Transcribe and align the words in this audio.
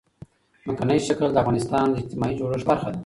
ځمکنی 0.63 0.97
شکل 1.07 1.27
د 1.31 1.37
افغانستان 1.43 1.85
د 1.89 1.95
اجتماعي 2.01 2.35
جوړښت 2.39 2.65
برخه 2.71 2.89
ده. 2.93 2.99